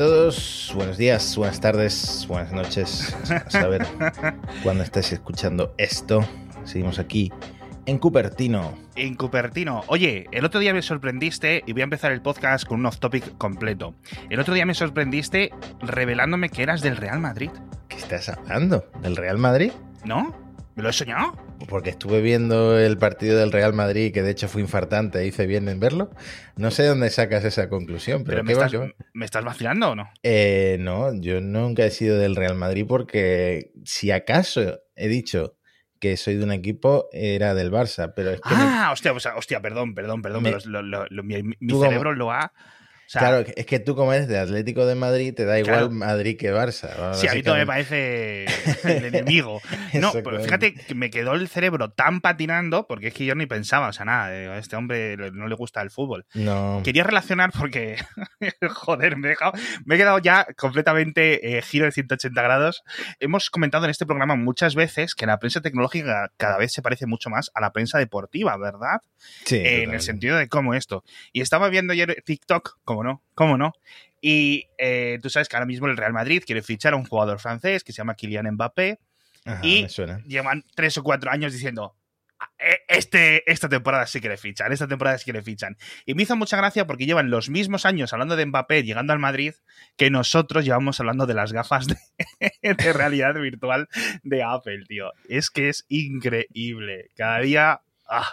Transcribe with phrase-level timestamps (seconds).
[0.00, 3.14] todos, buenos días, buenas tardes, buenas noches.
[3.30, 3.86] A saber
[4.62, 6.24] cuándo estáis escuchando esto.
[6.64, 7.30] Seguimos aquí
[7.84, 8.78] en Cupertino.
[8.96, 9.84] En Cupertino.
[9.88, 13.36] Oye, el otro día me sorprendiste y voy a empezar el podcast con un off-topic
[13.36, 13.94] completo.
[14.30, 15.50] El otro día me sorprendiste
[15.80, 17.50] revelándome que eras del Real Madrid.
[17.88, 18.86] ¿Qué estás hablando?
[19.02, 19.72] ¿Del Real Madrid?
[20.06, 20.34] ¿No?
[20.80, 21.36] ¿Me lo he soñado?
[21.68, 25.68] Porque estuve viendo el partido del Real Madrid, que de hecho fue infartante, hice bien
[25.68, 26.10] en verlo.
[26.56, 29.06] No sé dónde sacas esa conclusión, pero, ¿Pero me, ¿qué va, estás?
[29.12, 30.08] ¿me estás vacilando o no?
[30.22, 35.58] Eh, no, yo nunca he sido del Real Madrid porque si acaso he dicho
[35.98, 38.54] que soy de un equipo, era del Barça, pero es que...
[38.54, 40.42] me- Ah, hostia, o sea, hostia, perdón, perdón, perdón.
[40.44, 42.54] Me- pero lo- lo- lo- mi mi Tú como- cerebro lo ha.
[43.10, 45.90] Sea, claro, es que tú como eres de Atlético de Madrid, te da igual Claro.
[45.90, 47.12] Madrid que Barça.
[47.14, 48.44] Sí, a mí todo me parece
[48.84, 49.60] el enemigo.
[49.94, 53.46] No, pero fíjate que me quedó el cerebro tan patinando porque es que yo ni
[53.46, 56.24] pensaba, o sea, nada, eh, a este hombre no le gusta el fútbol.
[56.34, 57.96] No, Quería relacionar porque,
[58.74, 62.84] joder, me he, dejado- me he quedado ya completamente eh, giro de 180 grados.
[63.18, 67.06] Hemos comentado en este programa muchas veces que la prensa tecnológica cada vez se parece
[67.06, 69.00] mucho más a la prensa deportiva, ¿verdad?
[69.44, 71.02] sí, en el sentido de cómo esto.
[71.32, 73.72] Y estaba viendo ayer TikTok, cómo no, cómo no.
[74.20, 77.38] Y eh, tú sabes que ahora mismo el Real Madrid quiere fichar a un jugador
[77.40, 78.98] francés que se llama Kylian Mbappé.
[79.46, 79.86] Ajá, y-.
[80.26, 81.96] Llevan tres o cuatro años diciendo.
[82.38, 85.78] "Ah, eh, Este, esta temporada sí que le fichan, esta temporada sí que le fichan.
[86.04, 89.18] Y me hizo mucha gracia porque llevan los mismos años hablando de Mbappé llegando al
[89.18, 89.54] Madrid
[89.96, 91.96] que nosotros llevamos hablando de las gafas de,
[92.62, 93.88] de realidad virtual
[94.22, 95.12] de Apple, tío.
[95.28, 97.08] Es que es increíble.
[97.16, 97.80] Cada día
[98.10, 98.28] ah,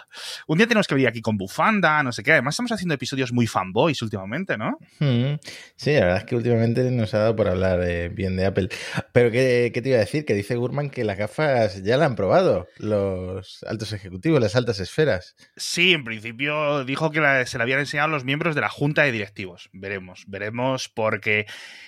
[0.46, 2.32] un día tenemos que venir aquí con bufanda, no sé qué.
[2.32, 4.78] Además, estamos haciendo episodios muy fanboys últimamente, ¿no?
[4.98, 5.36] Mm,
[5.76, 8.68] Sí, la verdad es que últimamente nos ha dado por hablar eh, bien de Apple.
[9.12, 10.24] Pero ¿qué, qué te iba a decir?
[10.24, 14.80] Que dice Gurman que las gafas ya la han probado los altos ejecutivos, las altas
[14.80, 15.36] esferas.
[15.56, 19.02] Sí, en principio dijo que la- se la habían enseñado los miembros de la junta
[19.02, 19.70] de directivos.
[19.72, 21.46] Veremos, veremos, porque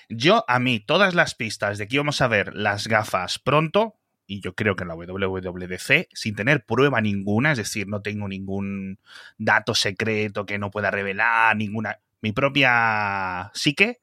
[0.09, 3.97] yo, a mí, todas las pistas de que íbamos a ver las gafas pronto,
[4.30, 8.28] y yo creo que en la WWDC, sin tener prueba ninguna, es decir, no tengo
[8.28, 9.00] ningún
[9.38, 11.98] dato secreto que no pueda revelar, ninguna.
[12.20, 13.98] Mi propia psique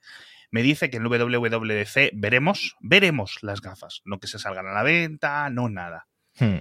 [0.52, 4.84] me dice que en WWDC veremos, veremos las gafas, no que se salgan a la
[4.84, 6.08] venta, no nada
[6.40, 6.58] Hmm.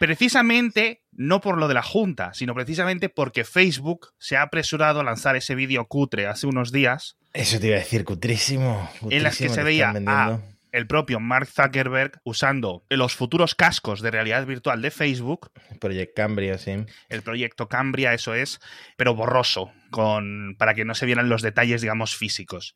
[0.00, 5.04] precisamente no por lo de la Junta, sino precisamente porque Facebook se ha apresurado a
[5.04, 8.90] lanzar ese vídeo cutre hace unos días, Eso te iba a decir, cutrísimo.
[9.08, 9.92] En las que se veía.
[10.74, 16.58] El propio Mark Zuckerberg usando los futuros cascos de realidad virtual de Facebook, Project Cambria,
[16.58, 16.84] sí.
[17.08, 18.60] el proyecto Cambria, eso es,
[18.96, 22.74] pero borroso, con, para que no se vieran los detalles, digamos, físicos.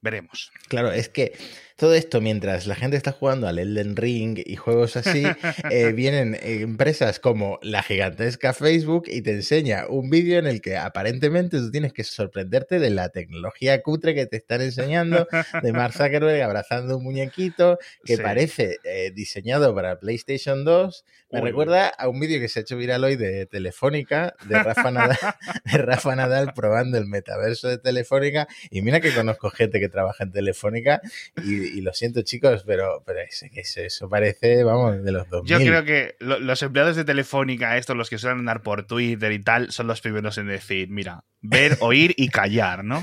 [0.00, 0.52] Veremos.
[0.68, 1.32] Claro, es que
[1.76, 5.24] todo esto mientras la gente está jugando al Elden Ring y juegos así,
[5.70, 10.76] eh, vienen empresas como la gigantesca Facebook y te enseña un vídeo en el que
[10.76, 15.26] aparentemente tú tienes que sorprenderte de la tecnología cutre que te están enseñando,
[15.62, 18.22] de Mark Zuckerberg abrazando un muñequito que Sí.
[18.22, 21.04] parece eh, diseñado para PlayStation 2.
[21.32, 24.62] Me Uy, recuerda a un vídeo que se ha hecho viral hoy de Telefónica, de
[24.62, 25.18] Rafa Nadal,
[25.64, 28.46] de Rafa Nadal probando el metaverso de Telefónica.
[28.70, 31.00] Y mira que conozco gente que trabaja en Telefónica
[31.44, 33.46] y, y lo siento chicos, pero, pero eso,
[33.80, 35.50] eso parece, vamos, de los 2000.
[35.50, 39.32] Yo creo que lo- los empleados de Telefónica, estos, los que suelen andar por Twitter
[39.32, 43.02] y tal, son los primeros en decir, mira, ver, oír y callar, ¿no?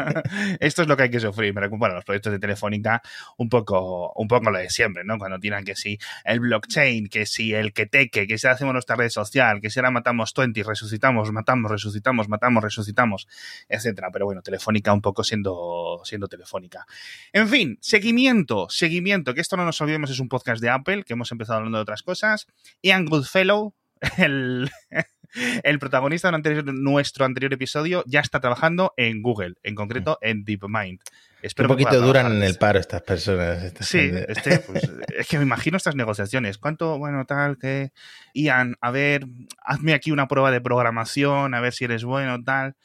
[0.60, 1.54] Esto es lo que hay que sufrir.
[1.54, 3.02] Me recuerdo los proyectos de Telefónica
[3.38, 5.18] un poco, un poco lo de siempre, ¿no?
[5.18, 8.96] Cuando tiran que si el blockchain, que si el que teque, que si hacemos nuestra
[8.96, 13.26] red social, que si ahora matamos 20, resucitamos, matamos, resucitamos, matamos, resucitamos,
[13.68, 14.10] etcétera.
[14.12, 16.86] Pero bueno, Telefónica un poco siendo, siendo Telefónica.
[17.32, 21.14] En fin, seguimiento, seguimiento, que esto no nos olvidemos, es un podcast de Apple, que
[21.14, 22.46] hemos empezado hablando de otras cosas.
[22.82, 23.74] Ian Goodfellow,
[24.18, 24.70] el,
[25.62, 30.18] el protagonista de un anterior- nuestro anterior episodio, ya está trabajando en Google, en concreto
[30.20, 31.00] en DeepMind.
[31.00, 33.72] Un Espero que poquito duran en el paro estas personas.
[33.80, 36.58] Sí, este, pues, es que me imagino estas negociaciones.
[36.58, 37.92] ¿Cuánto, bueno, tal, que...
[38.34, 39.26] Ian, a ver,
[39.64, 42.76] hazme aquí una prueba de programación, a ver si eres bueno, tal.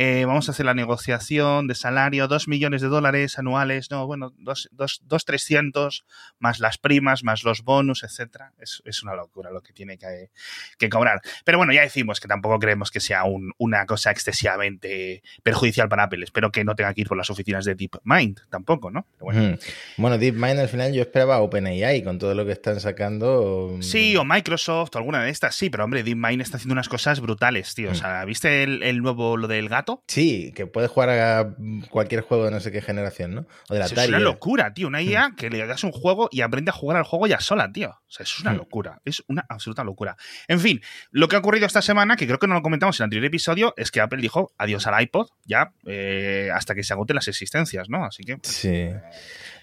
[0.00, 4.32] Eh, vamos a hacer la negociación de salario, dos millones de dólares anuales, no, bueno,
[4.38, 6.04] dos, dos, dos trescientos,
[6.38, 8.52] más las primas, más los bonus, etcétera.
[8.60, 10.30] Es, es una locura lo que tiene que,
[10.78, 11.20] que cobrar.
[11.44, 16.04] Pero bueno, ya decimos que tampoco creemos que sea un- una cosa excesivamente perjudicial para
[16.04, 16.22] Apple.
[16.24, 19.04] Espero que no tenga que ir por las oficinas de DeepMind, tampoco, ¿no?
[19.14, 19.42] Pero bueno.
[19.54, 19.58] Ujú.
[19.96, 23.74] Bueno, DeepMind al final yo esperaba OpenAI con todo lo que están sacando.
[23.78, 26.88] mm, Sí, o Microsoft, o alguna de estas, sí, pero hombre, DeepMind está haciendo unas
[26.88, 27.90] cosas brutales, tío.
[27.90, 31.54] O sea, ¿viste el, el nuevo, lo del gato Sí, que puedes jugar a
[31.90, 33.46] cualquier juego de no sé qué generación, ¿no?
[33.68, 34.88] O de la Es una locura, tío.
[34.88, 37.70] Una IA que le das un juego y aprende a jugar al juego ya sola,
[37.72, 37.90] tío.
[37.90, 39.00] O sea, es una locura.
[39.04, 40.16] Es una absoluta locura.
[40.46, 40.80] En fin,
[41.10, 43.26] lo que ha ocurrido esta semana, que creo que no lo comentamos en el anterior
[43.26, 47.28] episodio, es que Apple dijo adiós al iPod ya eh, hasta que se agoten las
[47.28, 48.04] existencias, ¿no?
[48.04, 48.38] Así que.
[48.42, 48.68] Sí.
[48.68, 49.00] Eh,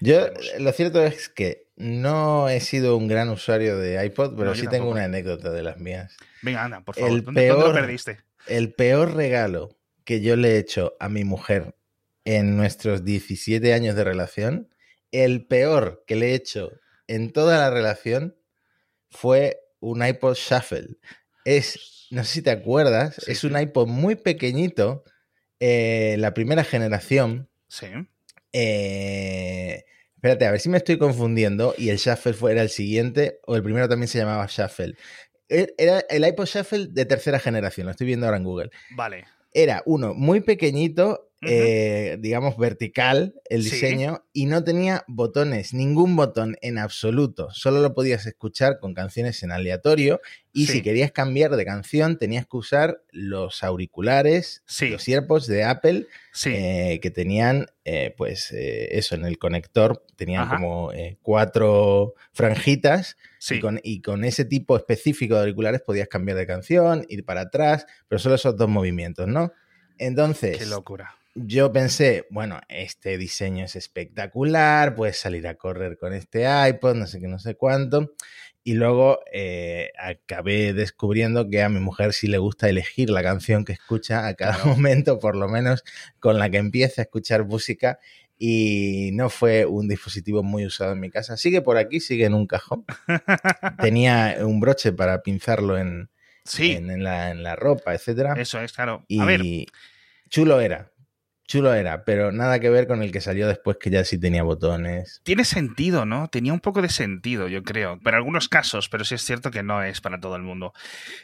[0.02, 0.28] Yo,
[0.60, 4.90] lo cierto es que no he sido un gran usuario de iPod, pero sí tengo
[4.90, 6.16] una anécdota de las mías.
[6.42, 7.24] Venga, anda, por favor.
[7.24, 8.20] ¿Dónde, lo perdiste?
[8.48, 9.76] El peor regalo
[10.06, 11.76] que yo le he hecho a mi mujer
[12.24, 14.70] en nuestros 17 años de relación,
[15.12, 16.72] el peor que le he hecho
[17.08, 18.36] en toda la relación
[19.10, 20.98] fue un iPod Shuffle.
[21.44, 25.04] Es, no sé si te acuerdas, es un iPod muy pequeñito,
[25.60, 27.50] eh, la primera generación.
[27.68, 27.88] Sí.
[28.52, 29.84] Eh,
[30.16, 33.56] espérate, a ver si me estoy confundiendo y el Shuffle fue, era el siguiente o
[33.56, 34.96] el primero también se llamaba Shuffle.
[35.48, 38.72] E, era el iPod Shuffle de tercera generación, lo estoy viendo ahora en Google.
[38.92, 39.26] Vale.
[39.58, 46.58] Era uno muy pequeñito, eh, digamos vertical el diseño, y no tenía botones, ningún botón
[46.62, 47.50] en absoluto.
[47.52, 50.22] Solo lo podías escuchar con canciones en aleatorio.
[50.54, 56.08] Y si querías cambiar de canción, tenías que usar los auriculares, los AirPods de Apple,
[56.46, 63.18] eh, que tenían, eh, pues, eso, en el conector, tenían como cuatro franjitas.
[63.48, 67.42] Y, con, y con ese tipo específico de auriculares podías cambiar de canción, ir para
[67.42, 69.52] atrás, pero solo esos dos movimientos, ¿no?
[69.98, 70.58] Entonces.
[70.58, 71.16] Qué locura.
[71.38, 77.08] Yo pensé, bueno, este diseño es espectacular, puedes salir a correr con este iPod, no
[77.08, 78.14] sé qué, no sé cuánto.
[78.64, 83.66] Y luego eh, acabé descubriendo que a mi mujer sí le gusta elegir la canción
[83.66, 85.84] que escucha a cada momento, por lo menos
[86.22, 88.00] con la que empieza a escuchar música.
[88.38, 91.36] Y no fue un dispositivo muy usado en mi casa.
[91.36, 92.86] Sigue por aquí, sigue en un cajón.
[93.82, 96.10] Tenía un broche para pinzarlo en,
[96.60, 98.36] en, la, ropa, etcétera.
[98.38, 99.04] Eso es, claro.
[99.10, 99.68] Y
[100.30, 100.92] chulo era.
[101.48, 104.44] Chulo era, pero nada que ver con el que salió después que ya sí tenía
[104.44, 105.22] botones.
[105.24, 106.28] Tiene sentido, ¿no?
[106.28, 108.00] Tenía un poco de sentido, yo creo.
[108.04, 110.74] Pero algunos casos, pero sí es cierto que no es para todo el mundo.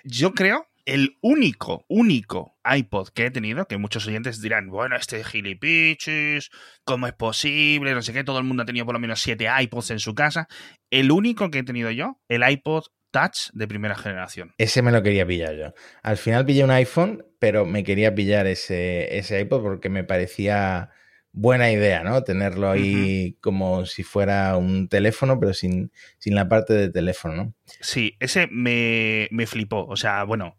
[0.04, 5.24] Yo creo el único, único iPod que he tenido, que muchos oyentes dirán, bueno, este
[5.24, 6.50] gilipichis,
[6.84, 7.94] ¿cómo es posible?
[7.94, 10.16] No sé qué, todo el mundo ha tenido por lo menos siete iPods en su
[10.16, 10.48] casa.
[10.90, 14.54] El único que he tenido yo, el iPod Touch de primera generación.
[14.58, 15.74] Ese me lo quería pillar yo.
[16.02, 20.90] Al final pillé un iPhone, pero me quería pillar ese, ese iPod porque me parecía
[21.34, 22.24] buena idea, ¿no?
[22.24, 27.54] Tenerlo ahí como si fuera un teléfono, pero sin, sin la parte de teléfono, ¿no?
[27.80, 29.86] Sí, ese me, me flipó.
[29.86, 30.58] O sea, bueno,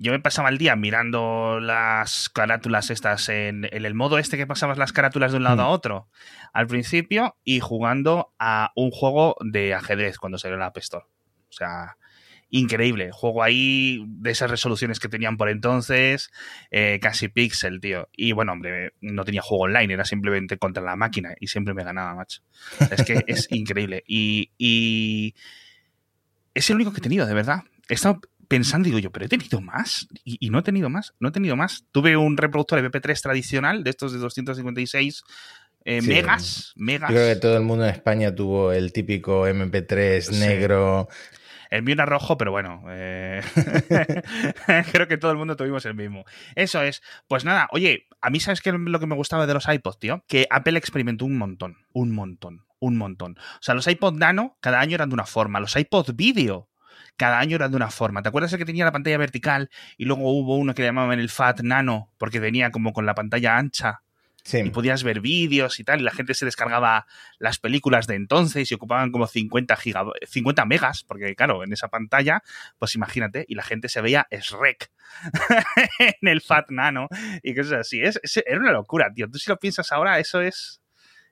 [0.00, 4.78] yo me pasaba el día mirando las carátulas estas en, el modo este que pasabas
[4.78, 5.72] las carátulas de un lado a mm.
[5.72, 6.08] otro
[6.52, 11.04] al principio y jugando a un juego de ajedrez cuando salió la App Store.
[11.48, 11.96] O sea,
[12.50, 13.10] increíble.
[13.12, 16.30] Juego ahí de esas resoluciones que tenían por entonces,
[16.70, 18.08] eh, casi pixel, tío.
[18.12, 21.84] Y bueno, hombre, no tenía juego online, era simplemente contra la máquina y siempre me
[21.84, 22.42] ganaba, macho.
[22.90, 24.02] Es que es increíble.
[24.06, 25.34] Y, y,
[26.54, 27.62] es el único que he tenido, de verdad.
[27.88, 30.08] He estado pensando, digo yo, pero he tenido más.
[30.24, 31.84] Y, no he tenido más, no he tenido más.
[31.92, 35.22] Tuve un reproductor de MP3 tradicional, de estos de 256
[35.84, 37.10] eh, megas, megas.
[37.10, 41.08] creo que todo el mundo en España tuvo el típico MP3 negro
[41.70, 43.42] el mío era rojo, pero bueno, eh,
[44.92, 46.24] creo que todo el mundo tuvimos el mismo.
[46.54, 47.02] Eso es.
[47.26, 49.98] Pues nada, oye, a mí sabes qué es lo que me gustaba de los iPods,
[49.98, 50.24] tío?
[50.28, 53.36] Que Apple experimentó un montón, un montón, un montón.
[53.38, 56.68] O sea, los iPod Nano cada año eran de una forma, los iPod Video
[57.16, 58.22] cada año eran de una forma.
[58.22, 61.18] ¿Te acuerdas el que tenía la pantalla vertical y luego hubo uno que le llamaban
[61.18, 64.02] el Fat Nano porque venía como con la pantalla ancha?
[64.52, 67.06] Y podías ver vídeos y tal, y la gente se descargaba
[67.38, 69.76] las películas de entonces y ocupaban como 50,
[70.26, 72.42] 50 megas, porque claro, en esa pantalla,
[72.78, 74.90] pues imagínate, y la gente se veía Shrek
[75.98, 77.08] en el Fat Nano
[77.42, 78.00] y cosas así.
[78.00, 79.28] Es, era una locura, tío.
[79.30, 80.80] Tú si lo piensas ahora, eso es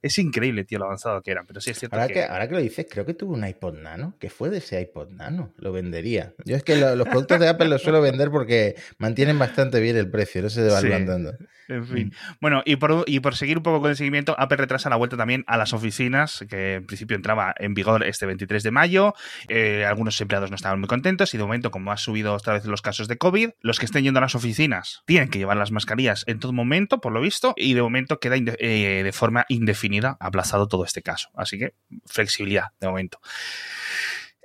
[0.06, 2.24] es increíble, tío, lo avanzado que eran, pero sí es cierto ahora que...
[2.24, 5.10] Ahora que lo dices, creo que tuve un iPod Nano, que fue de ese iPod
[5.10, 6.34] Nano, lo vendería.
[6.44, 10.10] Yo es que los productos de Apple los suelo vender porque mantienen bastante bien el
[10.10, 11.36] precio, no se devalúan tanto.
[11.68, 12.12] En fin.
[12.40, 15.16] Bueno, y por, y por seguir un poco con el seguimiento, Apple retrasa la vuelta
[15.16, 19.14] también a las oficinas, que en principio entraba en vigor este 23 de mayo.
[19.48, 22.64] Eh, algunos empleados no estaban muy contentos y de momento, como ha subido otra vez
[22.66, 25.72] los casos de COVID, los que estén yendo a las oficinas tienen que llevar las
[25.72, 29.95] mascarillas en todo momento, por lo visto, y de momento queda eh, de forma indefinida
[30.04, 31.30] aplazado todo este caso.
[31.34, 31.74] Así que
[32.06, 33.20] flexibilidad de momento.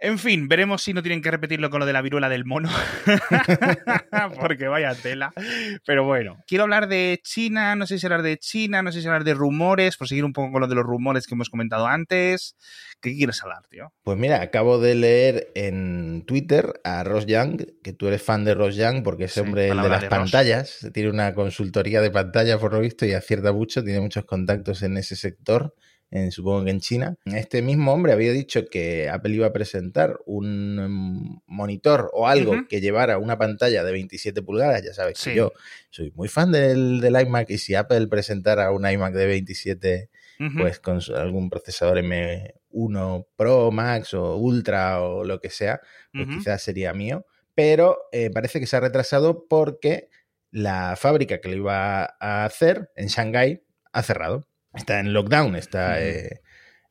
[0.04, 2.70] En fin, veremos si no tienen que repetirlo con lo de la viruela del mono.
[4.40, 5.32] Porque vaya tela.
[5.86, 9.08] Pero bueno, quiero hablar de China, no sé si hablar de China, no sé si
[9.08, 11.86] hablar de rumores, por seguir un poco con lo de los rumores que hemos comentado
[11.86, 12.56] antes.
[13.00, 13.94] ¿Qué quieres hablar, tío?
[14.02, 18.56] Pues mira, acabo de leer en Twitter a Ross Young, que tú eres fan de
[18.56, 22.74] Ross Young porque ese hombre el de las pantallas, tiene una consultoría de pantalla por
[22.74, 25.76] lo visto y acierta mucho, tiene muchos contactos en ese sector
[26.32, 27.16] supongo que en China.
[27.26, 32.68] Este mismo hombre había dicho que Apple iba a presentar un mm, monitor o algo
[32.68, 34.84] que llevara una pantalla de 27 pulgadas.
[34.84, 35.54] Ya sabes que yo
[35.90, 40.10] soy muy fan del, del, iMac y si Apple presentara un iMac de 27,
[40.58, 45.80] pues con algún procesador M1 Pro, Max o Ultra o lo que sea,
[46.12, 47.26] pues quizás sería mío.
[47.56, 50.10] Pero eh, parece que se ha retrasado porque
[50.52, 53.64] la fábrica que lo iba a hacer en Shanghái
[53.94, 56.42] ha cerrado está en lockdown, está eh,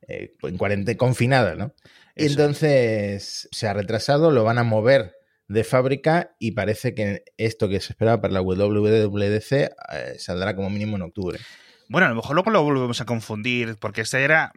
[0.07, 1.73] eh, en cuarentena, confinada, ¿no?
[2.15, 5.15] Y entonces se ha retrasado, lo van a mover
[5.47, 9.69] de fábrica y parece que esto que se esperaba para la WWDC eh,
[10.17, 11.39] saldrá como mínimo en octubre.
[11.91, 14.53] Bueno, a lo mejor luego lo volvemos a confundir, porque este era,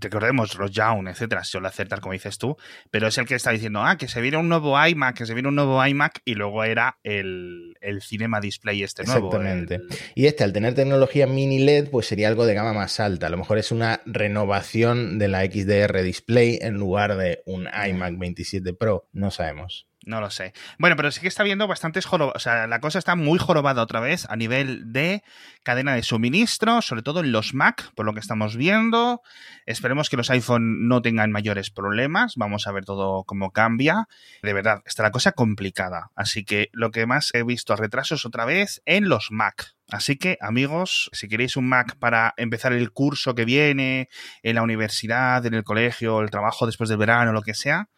[0.00, 2.56] recordemos, los Young, etcétera, si suele acertar como dices tú,
[2.90, 5.34] pero es el que está diciendo, ah, que se viene un nuevo iMac, que se
[5.34, 9.28] viene un nuevo iMac, y luego era el, Cinema Display este nuevo.
[9.28, 9.82] Exactamente.
[10.16, 13.28] Y este, al tener tecnología mini LED, pues sería algo de gama más alta.
[13.28, 18.18] A lo mejor es una renovación de la XDR Display en lugar de un iMac
[18.18, 19.87] 27 Pro, no sabemos.
[20.08, 20.54] No lo sé.
[20.78, 22.34] Bueno, pero sí que está viendo bastantes jorobas.
[22.36, 25.22] O sea, la cosa está muy jorobada otra vez a nivel de
[25.62, 29.20] cadena de suministro, sobre todo en los Mac, por lo que estamos viendo.
[29.66, 32.36] Esperemos que los iPhone no tengan mayores problemas.
[32.36, 34.08] Vamos a ver todo cómo cambia.
[34.42, 36.10] De verdad, está la cosa complicada.
[36.16, 39.74] Así que lo que más he visto a retrasos otra vez en los Mac.
[39.90, 44.08] Así que, amigos, si queréis un Mac para empezar el curso que viene,
[44.42, 47.88] en la universidad, en el colegio, el trabajo después del verano, lo que sea,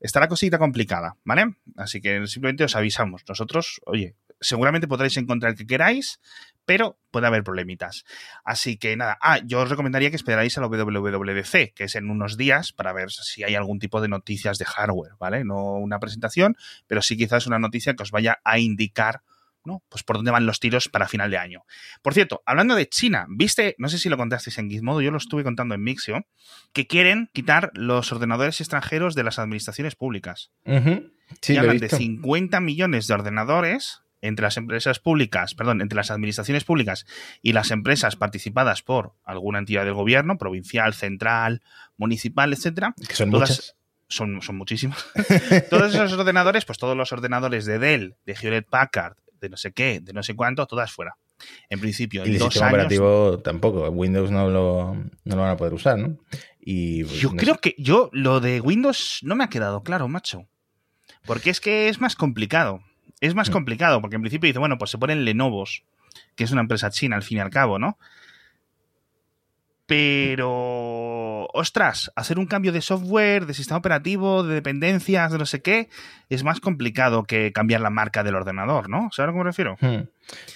[0.00, 1.54] está la cosita complicada, ¿vale?
[1.76, 3.22] Así que simplemente os avisamos.
[3.28, 6.20] Nosotros, oye, seguramente podréis encontrar el que queráis,
[6.64, 8.04] pero puede haber problemitas.
[8.44, 12.10] Así que nada, ah, yo os recomendaría que esperarais a la WWDC, que es en
[12.10, 15.44] unos días, para ver si hay algún tipo de noticias de hardware, ¿vale?
[15.44, 19.22] No una presentación, pero sí quizás una noticia que os vaya a indicar
[19.64, 19.82] ¿no?
[19.88, 21.64] Pues por dónde van los tiros para final de año.
[22.02, 25.18] Por cierto, hablando de China, viste, no sé si lo contasteis en Gizmodo, yo lo
[25.18, 26.26] estuve contando en Mixio,
[26.72, 30.50] que quieren quitar los ordenadores extranjeros de las administraciones públicas.
[31.40, 36.64] sí, hablan de 50 millones de ordenadores entre las empresas públicas, perdón, entre las administraciones
[36.64, 37.06] públicas
[37.42, 41.62] y las empresas participadas por alguna entidad del gobierno, provincial, central,
[41.96, 42.94] municipal, etcétera.
[43.06, 43.76] Que son muchas.
[44.08, 45.06] Son, son muchísimos.
[45.70, 49.72] todos esos ordenadores, pues todos los ordenadores de Dell, de Hewlett Packard, de no sé
[49.72, 51.16] qué, de no sé cuánto, todas fuera.
[51.68, 53.88] En principio, y el sistema operativo tampoco.
[53.88, 56.18] Windows no lo, no lo van a poder usar, ¿no?
[56.60, 60.46] Y, pues, yo creo que yo lo de Windows no me ha quedado claro, macho.
[61.24, 62.82] Porque es que es más complicado.
[63.20, 63.52] Es más mm.
[63.52, 65.84] complicado, porque en principio dice, bueno, pues se ponen Lenovos,
[66.36, 67.98] que es una empresa china al fin y al cabo, ¿no?
[69.86, 70.46] Pero,
[71.52, 75.88] ostras, hacer un cambio de software, de sistema operativo, de dependencias, de no sé qué,
[76.28, 79.08] es más complicado que cambiar la marca del ordenador, ¿no?
[79.12, 79.76] ¿Sabes a qué me refiero?
[79.80, 80.02] Hmm.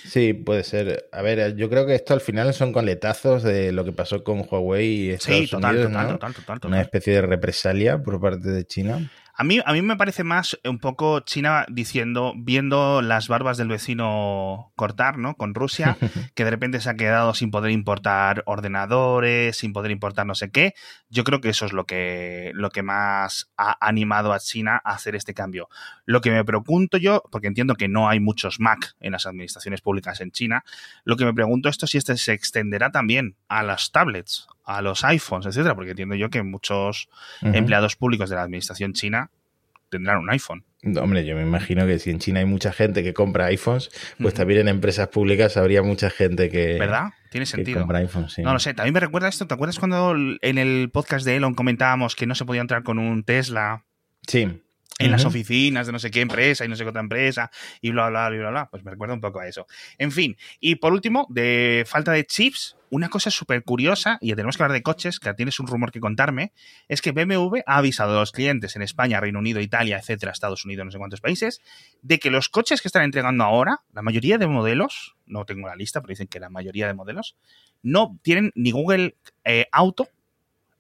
[0.05, 1.09] Sí, puede ser.
[1.13, 4.47] A ver, yo creo que esto al final son coletazos de lo que pasó con
[4.49, 8.65] Huawei y Estados sí, total, total, total, total, Una especie de represalia por parte de
[8.65, 9.11] China.
[9.37, 13.67] A mí, a mí me parece más un poco China diciendo, viendo las barbas del
[13.67, 15.35] vecino cortar, ¿no?
[15.35, 15.97] Con Rusia,
[16.37, 20.53] que de repente se ha quedado sin poder importar ordenadores, sin poder importar no sé
[20.53, 20.75] qué.
[21.09, 24.93] Yo creo que eso es lo que, lo que más ha animado a China a
[24.93, 25.69] hacer este cambio.
[26.05, 29.81] Lo que me pregunto yo, porque entiendo que no hay muchos Mac en las administraciones
[29.81, 30.65] públicas en China,
[31.03, 34.83] lo que me pregunto esto es si este se extenderá también a las tablets, a
[34.83, 37.09] los iPhones, etcétera, porque entiendo yo que muchos
[37.43, 39.31] empleados públicos de la administración china
[39.91, 40.65] tendrán un iPhone.
[41.01, 43.91] Hombre, yo me imagino que si en China hay mucha gente que compra iPhones,
[44.21, 46.79] pues también en empresas públicas habría mucha gente que.
[46.79, 47.11] ¿Verdad?
[47.31, 47.81] Tiene sentido.
[47.81, 48.43] compra iPhones, sí.
[48.43, 48.75] No lo sé.
[48.75, 49.47] También me recuerda esto.
[49.47, 52.99] ¿Te acuerdas cuando en el podcast de Elon comentábamos que no se podía entrar con
[52.99, 53.85] un Tesla?
[54.27, 54.64] Sí
[54.99, 57.51] en las oficinas de no sé qué empresa y no sé qué otra empresa
[57.81, 58.69] y bla, bla, bla, bla, bla.
[58.71, 59.67] Pues me recuerda un poco a eso.
[59.99, 64.37] En fin, y por último, de falta de chips, una cosa súper curiosa, y ya
[64.37, 66.53] tenemos que hablar de coches, que tienes un rumor que contarme,
[66.87, 70.65] es que BMW ha avisado a los clientes en España, Reino Unido, Italia, etcétera, Estados
[70.65, 71.61] Unidos, no sé cuántos países,
[72.03, 75.75] de que los coches que están entregando ahora, la mayoría de modelos, no tengo la
[75.75, 77.37] lista, pero dicen que la mayoría de modelos,
[77.83, 80.09] no tienen ni Google eh, Auto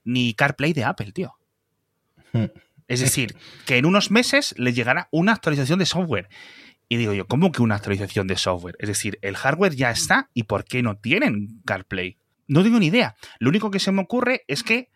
[0.04, 1.34] ni CarPlay de Apple, tío.
[2.32, 2.46] Hmm.
[2.88, 3.36] Es decir,
[3.66, 6.28] que en unos meses le llegará una actualización de software.
[6.88, 8.76] Y digo yo, ¿cómo que una actualización de software?
[8.78, 12.18] Es decir, el hardware ya está y ¿por qué no tienen CarPlay?
[12.46, 13.16] No tengo ni idea.
[13.38, 14.90] Lo único que se me ocurre es que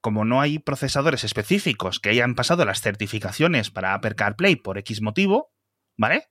[0.00, 5.02] como no hay procesadores específicos que hayan pasado las certificaciones para Apple CarPlay por X
[5.02, 5.52] motivo,
[5.96, 6.28] ¿vale?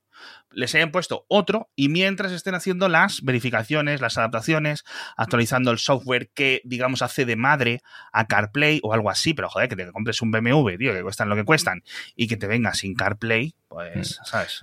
[0.51, 4.84] Les hayan puesto otro y mientras estén haciendo las verificaciones, las adaptaciones,
[5.17, 7.81] actualizando el software que, digamos, hace de madre
[8.12, 11.29] a CarPlay o algo así, pero joder, que te compres un BMW, tío, que cuestan
[11.29, 11.84] lo que cuestan
[12.15, 14.25] y que te venga sin CarPlay, pues, mm.
[14.25, 14.60] ¿sabes?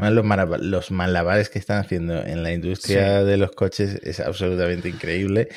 [0.60, 5.48] Los, malabares que están haciendo en la industria de los coches es absolutamente increíble.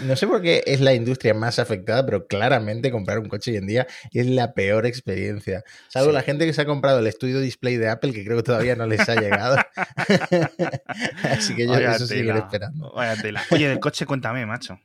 [0.00, 3.56] No sé por qué es la industria más afectada, pero claramente comprar un coche hoy
[3.58, 5.64] en día es la peor experiencia.
[5.88, 8.42] Salvo la gente que se ha comprado el estudio display de Apple, que creo que
[8.42, 9.56] todavía no les ha llegado.
[11.24, 12.92] Así que yo eso seguiré esperando.
[13.50, 14.78] Oye, del coche cuéntame, macho.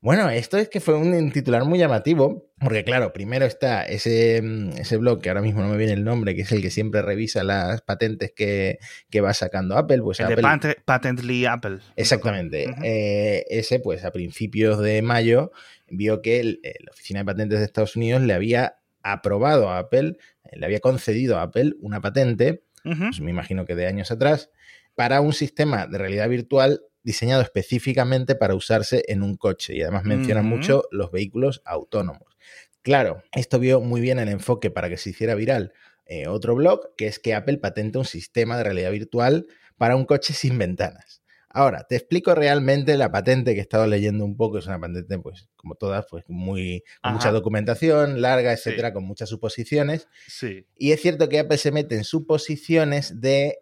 [0.00, 4.42] Bueno, esto es que fue un titular muy llamativo, porque claro, primero está ese,
[4.76, 7.00] ese blog que ahora mismo no me viene el nombre, que es el que siempre
[7.00, 8.78] revisa las patentes que,
[9.22, 10.02] va sacando Apple.
[10.02, 11.78] Pues el de Patently Apple.
[11.96, 12.66] Exactamente.
[12.82, 15.52] Eh, ese, pues a principios de mayo,
[15.88, 20.18] vio que la Oficina de Patentes de Estados Unidos le había aprobado a Apple,
[20.52, 24.50] le había concedido a Apple una patente pues me imagino que de años atrás,
[24.94, 29.74] para un sistema de realidad virtual diseñado específicamente para usarse en un coche.
[29.74, 32.36] Y además menciona mucho los vehículos autónomos.
[32.82, 35.72] Claro, esto vio muy bien el enfoque para que se hiciera viral
[36.06, 39.46] eh, otro blog, que es que Apple patenta un sistema de realidad virtual
[39.78, 41.22] para un coche sin ventanas.
[41.56, 44.58] Ahora, te explico realmente la patente que he estado leyendo un poco.
[44.58, 49.28] Es una patente, pues, como todas, pues, muy, con mucha documentación, larga, etcétera, con muchas
[49.28, 50.08] suposiciones.
[50.26, 50.66] Sí.
[50.76, 53.58] Y es cierto que Apple se mete en suposiciones de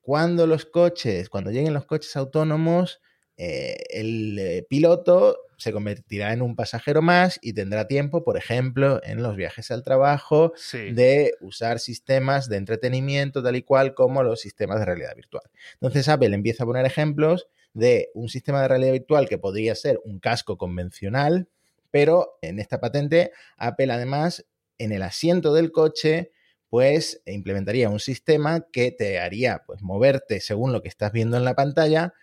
[0.00, 3.00] cuando los coches, cuando lleguen los coches autónomos,
[3.36, 9.00] eh, el eh, piloto se convertirá en un pasajero más y tendrá tiempo, por ejemplo,
[9.04, 14.40] en los viajes al trabajo, de usar sistemas de entretenimiento tal y cual como los
[14.40, 15.44] sistemas de realidad virtual.
[15.74, 20.00] Entonces Apple empieza a poner ejemplos de un sistema de realidad virtual que podría ser
[20.04, 21.48] un casco convencional,
[21.90, 24.44] pero en esta patente Apple además
[24.78, 26.32] en el asiento del coche
[26.68, 31.44] pues implementaría un sistema que te haría pues moverte según lo que estás viendo en
[31.44, 32.14] la pantalla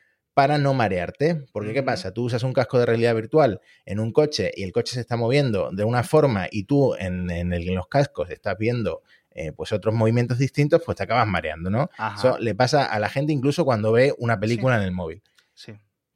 [0.42, 1.46] para no marearte.
[1.52, 2.16] Porque, ¿qué pasa?
[2.16, 5.16] Tú usas un casco de realidad virtual en un coche y el coche se está
[5.16, 7.28] moviendo de una forma y tú en,
[7.76, 11.92] los cascos estás viendo eh, pues otros movimientos distintos, pues te acabas mareando, ¿no?
[12.18, 15.22] Eso le pasa a la gente incluso cuando ve una película en el móvil.
[15.54, 15.74] Sí.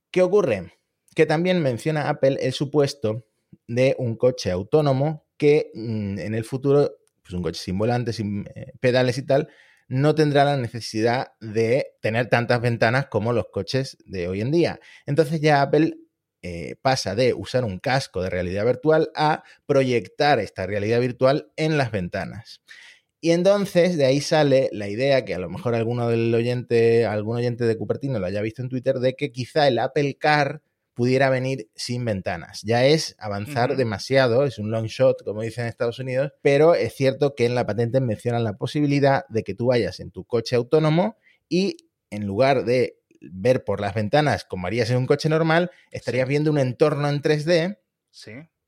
[0.10, 0.74] ¿Qué ocurre?
[1.14, 3.28] Que también menciona Apple el supuesto
[3.68, 8.48] de un coche autónomo que mm, en el futuro, pues un coche sin volante, sin
[8.56, 9.50] eh, pedales y tal,
[9.88, 14.80] no tendrá la necesidad de tener tantas ventanas como los coches de hoy en día.
[15.06, 15.98] Entonces ya Apple
[16.42, 21.78] eh, pasa de usar un casco de realidad virtual a proyectar esta realidad virtual en
[21.78, 22.62] las ventanas.
[23.22, 27.38] Y entonces de ahí sale la idea que a lo mejor alguno del oyente, algún
[27.38, 30.62] oyente de Cupertino lo haya visto en Twitter, de que quizá el Apple Car
[30.96, 32.62] pudiera venir sin ventanas.
[32.64, 36.96] Ya es avanzar demasiado, es un long shot, como dicen en Estados Unidos, pero es
[36.96, 40.56] cierto que en la patente mencionan la posibilidad de que tú vayas en tu coche
[40.56, 41.78] autónomo y
[42.10, 46.50] en lugar de ver por las ventanas como harías en un coche normal, estarías viendo
[46.50, 47.78] un entorno en 3D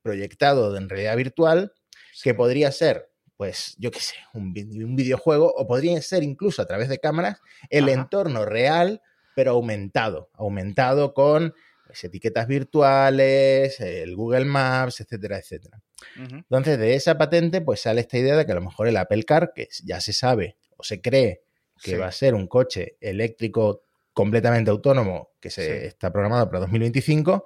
[0.02, 1.74] proyectado en realidad virtual
[2.22, 6.90] que podría ser pues yo qué sé, un, videojuego o podría ser incluso a través
[6.90, 9.02] de cámaras el entorno real,
[9.36, 11.54] pero aumentado, aumentado con
[11.88, 15.82] pues, etiquetas virtuales, el Google Maps, etcétera, etcétera.
[16.16, 19.24] Entonces, de esa patente, pues sale esta idea de que a lo mejor el Apple
[19.24, 21.42] Car, que ya se sabe o se cree
[21.82, 27.46] que va a ser un coche eléctrico completamente autónomo que se está programado para 2025,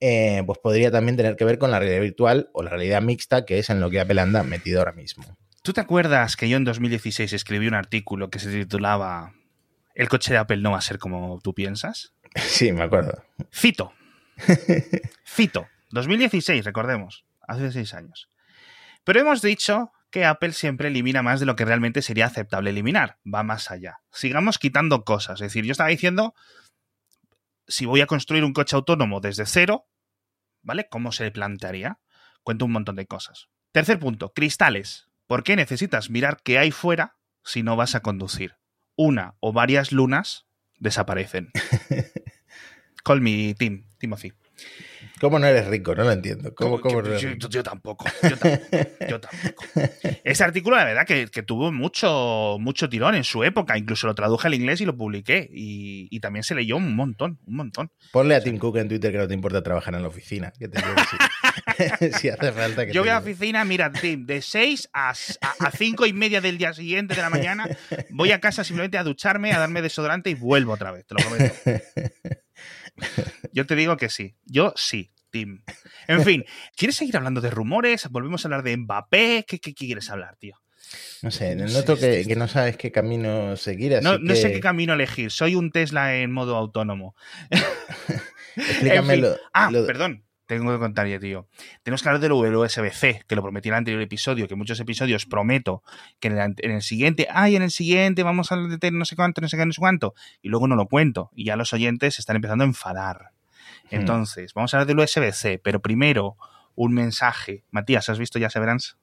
[0.00, 3.44] eh, pues podría también tener que ver con la realidad virtual o la realidad mixta,
[3.44, 5.24] que es en lo que Apple anda metido ahora mismo.
[5.62, 9.34] ¿Tú te acuerdas que yo en 2016 escribí un artículo que se titulaba
[9.94, 12.12] El coche de Apple no va a ser como tú piensas?
[12.48, 13.24] Sí, me acuerdo.
[13.50, 13.92] Fito.
[15.24, 15.66] Fito.
[15.90, 17.24] 2016, recordemos.
[17.48, 18.28] Hace seis años.
[19.04, 23.18] Pero hemos dicho que Apple siempre elimina más de lo que realmente sería aceptable eliminar.
[23.26, 24.00] Va más allá.
[24.12, 25.40] Sigamos quitando cosas.
[25.40, 26.34] Es decir, yo estaba diciendo,
[27.66, 29.86] si voy a construir un coche autónomo desde cero,
[30.62, 30.88] ¿vale?
[30.90, 32.00] ¿Cómo se plantearía?
[32.42, 33.48] Cuento un montón de cosas.
[33.72, 35.08] Tercer punto, cristales.
[35.26, 38.56] ¿Por qué necesitas mirar qué hay fuera si no vas a conducir?
[38.96, 40.46] Una o varias lunas
[40.78, 41.50] desaparecen.
[43.06, 44.32] Call me Tim, Timothy.
[45.20, 45.94] ¿Cómo no eres rico?
[45.94, 46.52] No lo entiendo.
[46.56, 48.04] ¿Cómo, yo, tampoco,
[49.08, 49.64] yo, tampoco.
[50.24, 53.78] Ese artículo, la verdad, que, tuvo mucho, mucho tirón en su época.
[53.78, 55.48] Incluso lo traduje al inglés y lo publiqué.
[55.52, 57.92] Y, también se leyó un montón, un montón.
[58.10, 60.52] Ponle a Tim Cook en Twitter que no te importa trabajar en la oficina.
[62.18, 66.06] si hace falta Yo voy a la oficina, mira, Tim, de 6 a, a 5
[66.06, 67.68] y media del día siguiente de la mañana,
[68.10, 71.20] voy a casa simplemente a ducharme, a darme desodorante y vuelvo otra vez, te lo
[71.20, 71.54] prometo.
[73.52, 74.34] Yo te digo que sí.
[74.44, 75.12] Yo sí.
[75.30, 75.62] team.
[76.08, 76.44] En fin,
[76.76, 78.08] ¿quieres seguir hablando de rumores?
[78.10, 79.44] ¿Volvemos a hablar de Mbappé?
[79.46, 80.56] ¿Qué, qué quieres hablar, tío?
[81.22, 83.96] No sé, noto que, que, no sabes qué camino seguir.
[83.96, 84.40] Así no, no que...
[84.40, 85.30] sé qué camino elegir.
[85.32, 87.16] Soy un Tesla en modo autónomo.
[88.56, 89.22] Explícame En fin.
[89.22, 90.24] lo, Ah, lo- perdón.
[90.46, 91.48] Tengo que contar ya, tío.
[91.82, 95.26] Tenemos que hablar del USB-C, que lo prometí en el anterior episodio, que muchos episodios
[95.26, 95.82] prometo
[96.20, 98.90] que en el, ante- en el siguiente, ay, en el siguiente vamos a hablar de
[98.92, 101.44] no sé cuánto, no sé qué, no sé cuánto, y luego no lo cuento, y
[101.46, 103.30] ya los oyentes se están empezando a enfadar.
[103.90, 103.96] Hmm.
[103.96, 106.36] Entonces, vamos a hablar del USB-C, pero primero
[106.76, 107.64] un mensaje.
[107.70, 108.94] Matías, ¿has visto ya Severance?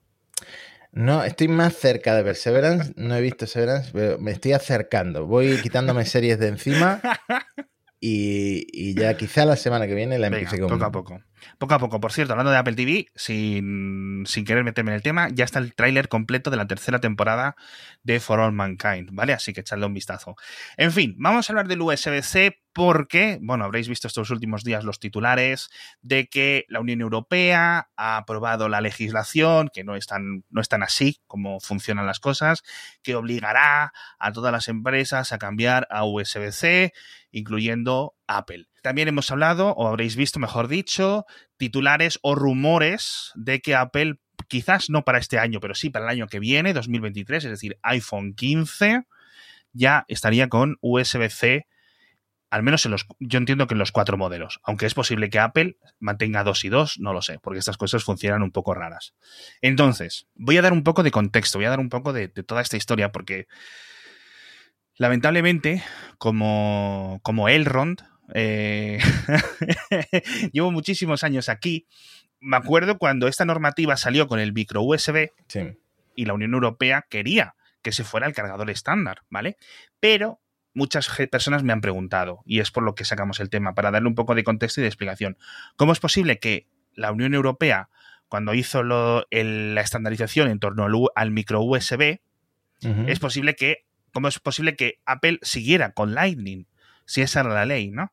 [0.92, 2.92] No, estoy más cerca de Perseverance.
[2.96, 5.26] No he visto Severance, pero me estoy acercando.
[5.26, 7.00] Voy quitándome series de encima
[8.00, 10.68] y, y ya quizá la semana que viene la Venga, empiece con.
[10.70, 11.20] poco a poco.
[11.58, 12.00] Poco a poco.
[12.00, 15.58] Por cierto, hablando de Apple TV, sin, sin querer meterme en el tema, ya está
[15.58, 17.56] el tráiler completo de la tercera temporada
[18.02, 19.32] de For All Mankind, ¿vale?
[19.32, 20.36] Así que echadle un vistazo.
[20.76, 24.98] En fin, vamos a hablar del USB-C porque, bueno, habréis visto estos últimos días los
[24.98, 25.70] titulares
[26.02, 30.08] de que la Unión Europea ha aprobado la legislación, que no es
[30.50, 32.64] no es tan así como funcionan las cosas,
[33.02, 36.92] que obligará a todas las empresas a cambiar a USB-C,
[37.30, 38.66] incluyendo Apple.
[38.82, 41.24] También hemos hablado, o habréis visto, mejor dicho,
[41.56, 44.16] titulares o rumores de que Apple,
[44.48, 47.78] quizás no para este año, pero sí para el año que viene, 2023, es decir,
[47.82, 49.04] iPhone 15,
[49.72, 51.66] ya estaría con USB-C,
[52.54, 55.40] al menos en los, yo entiendo que en los cuatro modelos, aunque es posible que
[55.40, 59.14] Apple mantenga dos y dos, no lo sé, porque estas cosas funcionan un poco raras.
[59.60, 62.62] Entonces, voy a dar un poco de contexto, voy a dar un poco de, toda
[62.62, 63.48] esta historia, porque
[64.94, 65.82] lamentablemente,
[66.18, 68.98] como, como Elrond, eh,
[70.52, 71.86] llevo muchísimos años aquí.
[72.40, 75.60] Me acuerdo cuando esta normativa salió con el micro USB Sí.
[76.14, 79.56] y la Unión Europea quería que se fuera el cargador estándar, ¿vale?
[80.00, 80.40] Pero
[80.72, 84.08] muchas personas me han preguntado, y es por lo que sacamos el tema, para darle
[84.08, 85.36] un poco de contexto y de explicación.
[85.76, 87.90] ¿Cómo es posible que la Unión Europea,
[88.28, 92.20] cuando hizo lo- el- la estandarización en torno al, micro USB,
[93.06, 96.66] es posible que, ¿cómo es posible que Apple siguiera con Lightning?
[97.06, 98.12] Si esa era la ley, ¿no?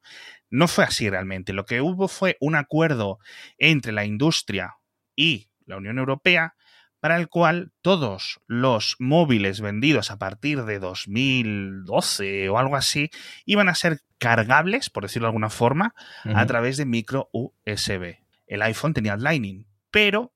[0.49, 1.53] No fue así realmente.
[1.53, 3.19] Lo que hubo fue un acuerdo
[3.57, 4.75] entre la industria
[5.15, 6.55] y la Unión Europea
[6.99, 13.09] para el cual todos los móviles vendidos a partir de 2012 o algo así
[13.45, 18.19] iban a ser cargables, por decirlo de alguna forma, a través de micro USB.
[18.45, 20.31] El iPhone tenía Lightning, pero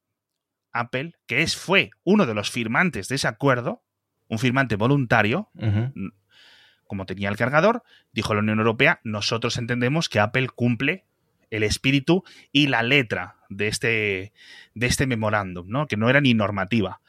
[0.72, 3.84] Apple, que es, fue uno de los firmantes de ese acuerdo,
[4.28, 5.91] un firmante voluntario, Ujú.
[6.88, 11.06] Como tenía el cargador, dijo la Unión Europea, nosotros entendemos que Apple cumple
[11.50, 14.34] el espíritu y la letra de este,
[14.74, 15.88] de este memorándum, ¿no?
[15.88, 17.02] que no era ni normativa.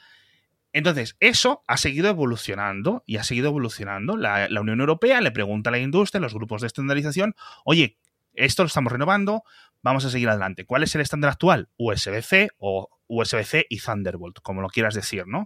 [0.72, 4.18] Entonces, eso ha seguido evolucionando y ha seguido evolucionando.
[4.18, 7.34] La, Unión Europea le pregunta a la industria, a los grupos de estandarización,
[7.64, 7.96] oye,
[8.34, 9.42] esto lo estamos renovando,
[9.82, 10.66] vamos a seguir adelante.
[10.66, 11.70] ¿Cuál es el estándar actual?
[11.78, 15.44] USB-C o USB-C y Thunderbolt, como lo quieras decir, ¿no?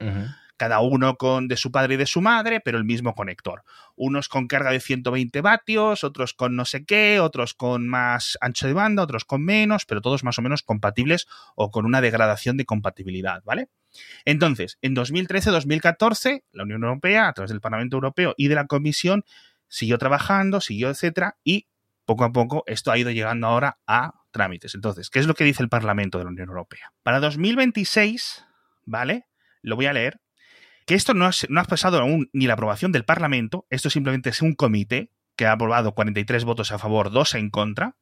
[0.60, 3.62] Cada uno con de su padre y de su madre, pero el mismo conector.
[3.96, 8.66] Unos con carga de 120 vatios, otros con no sé qué, otros con más ancho
[8.66, 12.58] de banda, otros con menos, pero todos más o menos compatibles o con una degradación
[12.58, 13.70] de compatibilidad, ¿vale?
[14.26, 19.24] Entonces, en 2013-2014, la Unión Europea, a través del Parlamento Europeo y de la Comisión,
[19.66, 21.68] siguió trabajando, siguió, etcétera, y
[22.04, 24.74] poco a poco esto ha ido llegando ahora a trámites.
[24.74, 26.92] Entonces, ¿qué es lo que dice el Parlamento de la Unión Europea?
[27.02, 28.44] Para 2026,
[28.84, 29.24] ¿vale?
[29.62, 30.20] Lo voy a leer
[30.86, 34.42] que esto no, no ha pasado aún ni la aprobación del Parlamento, esto simplemente es
[34.42, 37.96] un comité que ha aprobado 43 votos a favor, 2 en contra,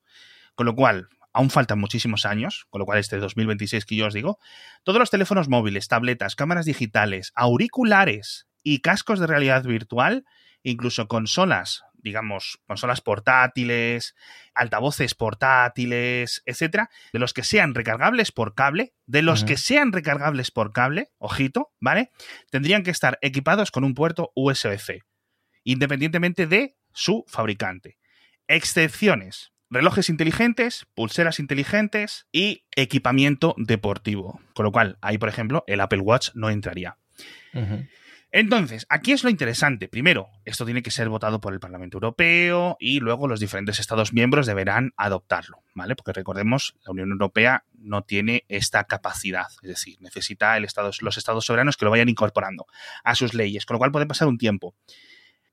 [0.55, 4.15] con lo cual aún faltan muchísimos años, con lo cual este 2026 que yo os
[4.15, 4.39] digo,
[4.83, 10.25] todos los teléfonos móviles, tabletas, cámaras digitales, auriculares y cascos de realidad virtual,
[10.63, 14.15] incluso consolas, digamos, consolas portátiles,
[14.55, 20.51] altavoces portátiles, etcétera, de los que sean recargables por cable, de los que sean recargables
[20.51, 22.11] por cable, ojito, ¿vale?
[22.51, 25.03] Tendrían que estar equipados con un puerto USB-C,
[25.65, 27.99] independientemente de su fabricante.
[28.47, 29.53] Excepciones.
[29.71, 34.41] Relojes inteligentes, pulseras inteligentes y equipamiento deportivo.
[34.55, 36.97] Con lo cual, ahí, por ejemplo, el Apple Watch no entraría.
[37.53, 37.87] Ujú.
[38.31, 39.89] Entonces, aquí es lo interesante.
[39.89, 44.13] Primero, esto tiene que ser votado por el Parlamento Europeo y luego los diferentes Estados
[44.13, 45.97] miembros deberán adoptarlo, ¿vale?
[45.97, 51.79] Porque recordemos, la Unión Europea no tiene esta capacidad, es decir, necesita los Estados soberanos
[51.79, 52.67] que lo vayan incorporando
[53.03, 54.75] a sus leyes, con lo cual puede pasar un tiempo.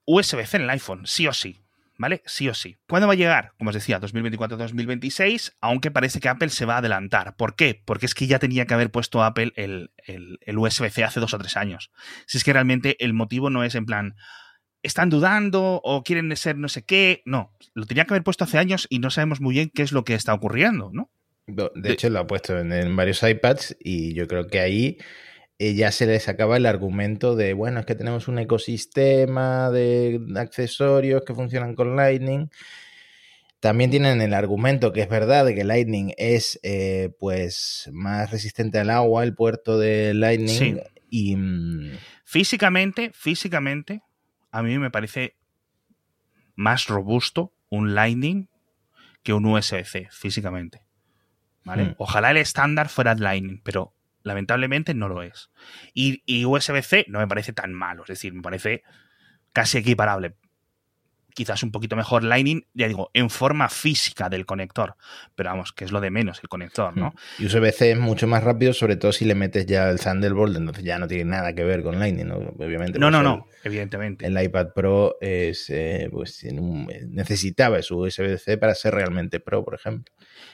[0.06, 1.65] USB-C en el iPhone, sí o sí,
[1.98, 2.22] ¿vale?
[2.26, 2.78] Sí o sí.
[2.88, 3.52] ¿Cuándo va a llegar?
[3.58, 7.36] Como os decía, 2024-2026, aunque parece que Apple se va a adelantar.
[7.36, 7.82] ¿Por qué?
[7.86, 11.34] Porque es que ya tenía que haber puesto Apple el, el- el USB-C hace dos
[11.34, 11.92] o tres años.
[12.28, 14.16] Si es que realmente el motivo no es en plan,
[14.84, 17.22] están dudando o quieren ser no sé qué.
[17.26, 19.92] No, lo tenía que haber puesto hace años y no sabemos muy bien qué es
[19.92, 21.10] lo que está ocurriendo, ¿no?
[21.48, 24.98] De hecho, lo ha puesto en, varios iPads y yo creo que ahí
[25.58, 30.20] eh, ya se les acaba el argumento de, bueno, es que tenemos un ecosistema de
[30.36, 32.50] accesorios que funcionan con Lightning.
[33.62, 38.80] También tienen el argumento que es verdad de que Lightning es eh, pues más resistente
[38.80, 40.82] al agua, el puerto de Lightning.
[41.10, 44.02] Y, mm, físicamente, físicamente,
[44.52, 45.36] a mí me parece
[46.56, 48.50] más robusto un Lightning
[49.24, 50.86] que un USB-C, físicamente.
[51.64, 51.94] Hmm.
[51.98, 53.95] Ojalá el estándar fuera Lightning, pero
[54.26, 55.50] lamentablemente no lo es.
[55.94, 58.84] Y, y USB-C no me parece tan malo, es decir, me parece
[59.54, 60.36] casi equiparable
[61.36, 64.96] quizás un poquito mejor Lightning, ya digo, en forma física del conector.
[65.36, 67.14] Pero vamos, que es lo de menos el conector, ¿no?
[67.38, 70.84] Y USB-C es mucho más rápido, sobre todo si le metes ya el Thunderbolt, entonces
[70.84, 72.38] ya no tiene nada que ver con Lightning, ¿no?
[72.38, 72.98] Obviamente.
[72.98, 74.26] No, no, no, evidentemente.
[74.26, 76.44] El iPad Pro es, eh, pues,
[77.10, 80.12] necesitaba su USB-C para ser realmente Pro, por ejemplo.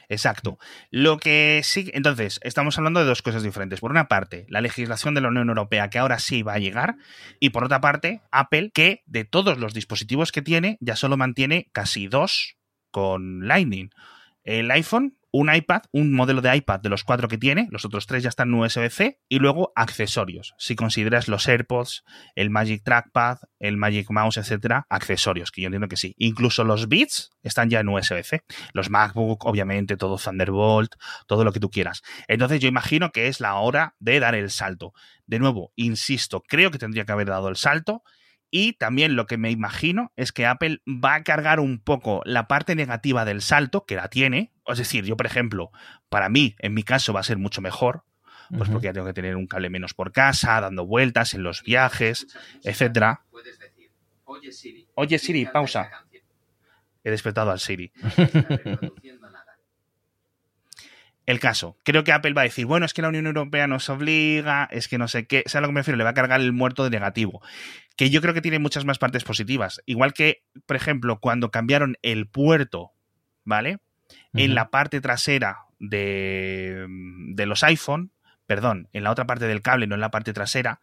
[0.09, 0.57] Exacto.
[0.89, 3.79] Lo que sí, entonces, estamos hablando de dos cosas diferentes.
[3.79, 6.95] Por una parte, la legislación de la Unión Europea, que ahora sí va a llegar,
[7.39, 11.69] y por otra parte, Apple, que de todos los dispositivos que tiene, ya solo mantiene
[11.71, 12.57] casi dos
[12.91, 13.89] con Lightning.
[14.43, 18.05] El iPhone un iPad, un modelo de iPad de los cuatro que tiene, los otros
[18.05, 20.53] tres ya están en USB-C, y luego accesorios.
[20.57, 22.03] Si consideras los AirPods,
[22.35, 26.13] el Magic Trackpad, el Magic Mouse, etcétera, accesorios, que yo entiendo que sí.
[26.17, 28.43] Incluso los Beats están ya en USB-C.
[28.73, 30.95] Los MacBook, obviamente, todo Thunderbolt,
[31.27, 32.01] todo lo que tú quieras.
[32.27, 34.93] Entonces yo imagino que es la hora de dar el salto.
[35.25, 38.03] De nuevo, insisto, creo que tendría que haber dado el salto
[38.51, 42.47] y también lo que me imagino es que Apple va a cargar un poco la
[42.47, 44.51] parte negativa del salto, que la tiene.
[44.67, 45.71] Es decir, yo, por ejemplo,
[46.09, 48.03] para mí, en mi caso, va a ser mucho mejor,
[48.55, 51.63] pues porque ya tengo que tener un cable menos por casa, dando vueltas en los
[51.63, 52.27] viajes,
[52.63, 53.21] etcétera.
[54.25, 55.89] Oye Siri, pausa.
[57.03, 57.91] He despertado al Siri.
[61.31, 63.89] El caso, creo que Apple va a decir, bueno, es que la Unión Europea nos
[63.89, 65.97] obliga, es que no sé qué, ¿sabes a lo que me refiero?
[65.97, 67.41] Le va a cargar el muerto de negativo
[67.95, 69.81] que yo creo que tiene muchas más partes positivas.
[69.85, 72.91] Igual que, por ejemplo, cuando cambiaron el puerto,
[73.45, 73.77] ¿vale?
[74.33, 78.11] En la parte trasera de, de los iPhone,
[78.45, 80.81] perdón, en la otra parte del cable, no en la parte trasera,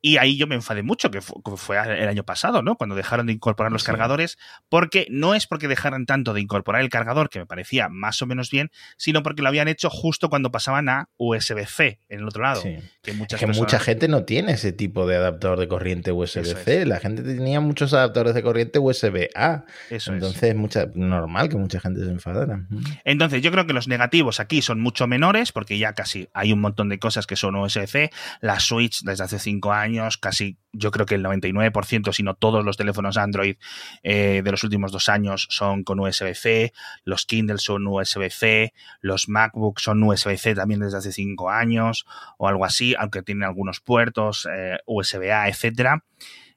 [0.00, 2.76] y ahí yo me enfadé mucho, que fue, el año pasado, ¿no?
[2.76, 6.90] Cuando dejaron de incorporar los cargadores, porque no es porque dejaran tanto de incorporar el
[6.90, 10.52] cargador, que me parecía más o menos bien, sino porque lo habían hecho justo cuando
[10.52, 12.62] pasaban a USB-C en el otro lado.
[13.02, 16.86] Que, mucha gente no tiene ese tipo de adaptador de corriente USB-C.
[16.86, 19.64] La gente tenía muchos adaptadores de corriente USB-A.
[19.90, 22.66] Entonces es mucha, normal que mucha gente se enfadara.
[23.04, 26.60] Entonces yo creo que los negativos aquí son mucho menores, porque ya casi hay un
[26.60, 28.10] montón de cosas que son USB-C.
[28.40, 29.85] La Switch desde hace cinco años
[30.20, 33.56] casi yo creo que el 99%, si no todos los teléfonos Android
[34.02, 36.72] eh, de los últimos dos años son con USB-C,
[37.04, 42.06] los Kindle son USB-C, los MacBooks son USB-C también desde hace cinco años
[42.38, 46.04] o algo así, aunque tienen algunos puertos eh, USB-A, etcétera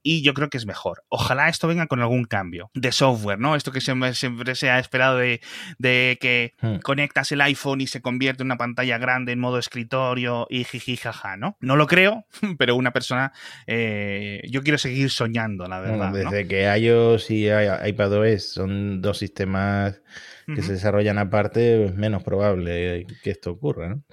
[0.02, 1.04] y yo creo que es mejor.
[1.10, 3.56] Ojalá esto venga con algún cambio de software, ¿no?
[3.56, 5.40] Esto que siempre, se ha esperado de,
[5.80, 6.78] que hmm.
[6.78, 10.98] conectas el iPhone y se convierte en una pantalla grande en modo escritorio y jiji
[10.98, 11.58] jaja, ¿no?
[11.60, 12.26] No lo creo,
[12.58, 13.34] pero una persona,
[13.68, 16.12] eh, yo quiero seguir soñando, la verdad.
[16.12, 20.02] desde que iOS y iPadOS son dos sistemas
[20.48, 24.04] que se desarrollan aparte, es menos probable que esto ocurra, ¿no?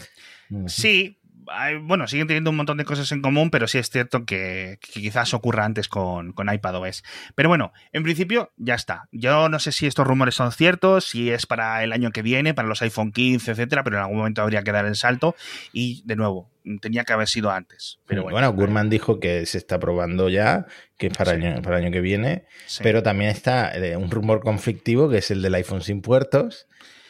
[0.69, 1.16] Sí,
[1.83, 5.35] bueno, siguen teniendo un montón de cosas en común, pero sí es cierto que, quizás
[5.35, 7.05] ocurra antes con, con iPadOS.
[7.35, 9.09] Pero bueno, en principio ya está.
[9.13, 12.55] Yo no sé si estos rumores son ciertos, si es para el año que viene,
[12.55, 15.35] para los iPhone 15, etcétera, pero en algún momento habría que dar el salto.
[15.73, 18.01] Y de nuevo, tenía que haber sido antes.
[18.07, 20.67] Pero bueno, Gurman dijo que se está probando ya,
[20.99, 22.45] que es para, el, año, para el año que viene,
[22.83, 26.67] pero también está eh, un rumor conflictivo que es el del iPhone sin puertos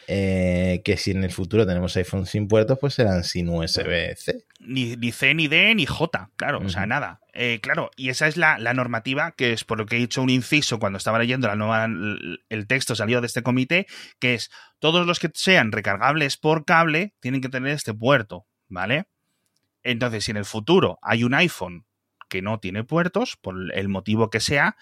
[0.09, 4.45] eh, que si en el futuro tenemos iPhone sin puertos, pues serán sin USB-C.
[4.61, 7.21] Ni, C, ni D, ni J, claro, o sea, nada.
[7.33, 10.31] Eh, claro, y esa es la, normativa, que es por lo que he hecho un
[10.31, 11.89] inciso cuando estaba leyendo la nueva,
[12.49, 13.87] el texto salido de este comité,
[14.21, 19.07] que es todos los que sean recargables por cable tienen que tener este puerto, ¿vale?
[19.83, 21.85] Entonces, si en el futuro hay un iPhone
[22.29, 24.77] que no tiene puertos, por el motivo que sea,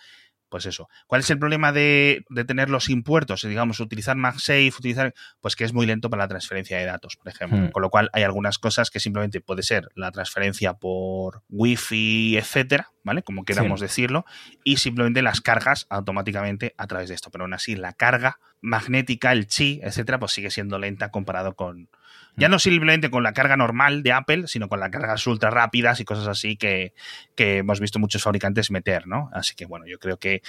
[0.48, 0.88] pues eso.
[1.06, 3.42] ¿Cuál es el problema de, tener los impuertos?
[3.42, 7.28] Digamos, utilizar MagSafe, utilizar, pues que es muy lento para la transferencia de datos, por
[7.28, 7.58] ejemplo.
[7.58, 7.70] Hmm.
[7.70, 12.90] Con lo cual hay algunas cosas que simplemente puede ser la transferencia por Wi-Fi, etcétera,
[13.02, 13.22] ¿vale?
[13.22, 14.24] Como queramos decirlo,
[14.62, 17.30] y simplemente las cargas automáticamente a través de esto.
[17.30, 21.88] Pero aún así, la carga magnética, el chi, etcétera, pues sigue siendo lenta comparado con,
[22.36, 26.00] ya no simplemente con la carga normal de Apple, sino con las cargas ultra rápidas
[26.00, 26.94] y cosas así que,
[27.36, 29.30] hemos visto muchos fabricantes meter, ¿no?
[29.32, 30.42] Así que bueno, yo creo que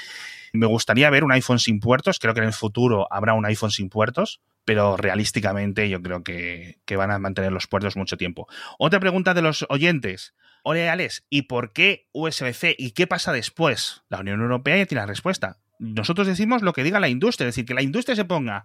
[0.54, 2.20] me gustaría ver un iPhone sin puertos.
[2.20, 4.42] Creo que en el futuro habrá un iPhone sin puertos.
[4.66, 8.48] pero realísticamente yo creo que, que van a mantener los puertos mucho tiempo.
[8.80, 10.34] Otra pregunta de los oyentes.
[10.64, 12.76] Hola, Alex, ¿y por qué USB-C?
[12.76, 14.02] ¿Y qué pasa después?
[14.10, 15.60] La Unión Europea ya tiene la respuesta.
[15.78, 18.64] Nosotros decimos lo que diga la industria, es decir, que la industria se ponga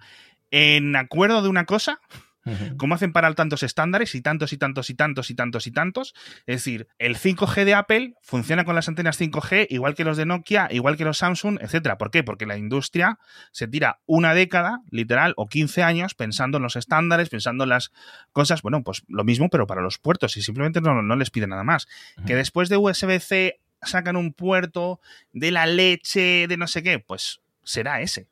[0.51, 2.01] en acuerdo de una cosa
[2.77, 6.15] ¿Cómo hacen para tantos estándares y tantos y tantos y tantos y tantos y tantos?
[6.47, 10.27] Es decir, el 5G de Apple funciona con las antenas 5G igual que los de
[10.27, 11.99] Nokia, igual que los Samsung, etcétera.
[11.99, 12.23] ¿Por qué?
[12.23, 13.19] Porque la industria
[13.53, 17.93] se tira una década, literal, o 15 años pensando en los estándares, pensando en las
[18.33, 21.47] cosas, bueno, pues lo mismo, pero para los puertos y simplemente no, no les pide
[21.47, 21.89] nada más.
[22.27, 25.01] Que después de USB-C sacan un puerto
[25.33, 28.29] de la leche, de no sé qué, pues será ese.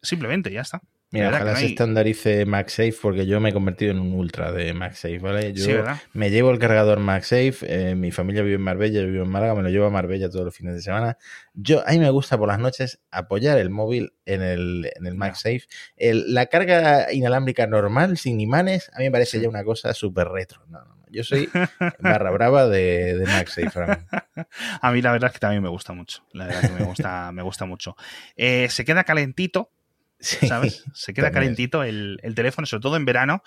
[0.00, 0.80] Simplemente, ya está.
[1.10, 5.18] Mira, ojalá se estandarice MagSafe porque yo me he convertido en un ultra de MagSafe,
[5.18, 5.54] ¿vale?
[5.54, 9.30] Yo me llevo el cargador MagSafe, eh, mi familia vive en Marbella, yo vivo en
[9.30, 11.16] Málaga, me lo llevo a Marbella todos los fines de semana.
[11.54, 15.14] Yo, a mí me gusta por las noches apoyar el móvil en el, en el
[15.14, 15.62] MagSafe.
[15.96, 20.60] la carga inalámbrica normal, sin imanes, a mí me parece ya una cosa súper retro.
[20.68, 21.48] No, no, yo soy
[22.00, 23.70] barra brava de, de MagSafe.
[24.82, 26.22] a mí la verdad es que también me gusta mucho.
[26.32, 27.96] La verdad que me gusta, me gusta mucho.
[28.36, 29.72] Eh, se queda calentito,
[30.20, 30.84] ¿sabes?
[30.94, 33.42] Se queda calentito el, teléfono, sobre todo en verano.